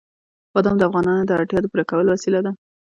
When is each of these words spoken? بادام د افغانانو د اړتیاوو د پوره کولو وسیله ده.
بادام 0.53 0.75
د 0.77 0.81
افغانانو 0.89 1.23
د 1.27 1.31
اړتیاوو 1.37 1.63
د 1.63 1.67
پوره 1.71 1.83
کولو 1.89 2.09
وسیله 2.15 2.39
ده. 2.45 2.51